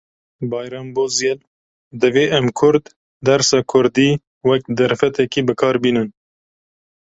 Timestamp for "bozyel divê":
0.95-2.25